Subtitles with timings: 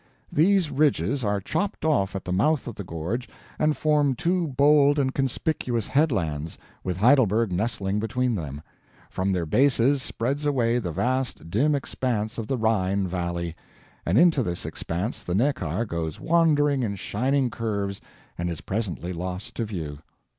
[0.31, 4.97] These ridges are chopped off at the mouth of the gorge and form two bold
[4.97, 8.63] and conspicuous headlands, with Heidelberg nestling between them;
[9.11, 13.55] from their bases spreads away the vast dim expanse of the Rhine valley,
[14.03, 18.01] and into this expanse the Neckar goes wandering in shining curves
[18.39, 19.99] and is presently lost to view.